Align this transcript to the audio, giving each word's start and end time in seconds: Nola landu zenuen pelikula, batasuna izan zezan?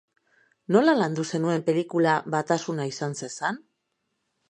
Nola 0.75 0.95
landu 1.01 1.27
zenuen 1.35 1.63
pelikula, 1.69 2.17
batasuna 2.37 2.91
izan 2.93 3.19
zezan? 3.25 3.65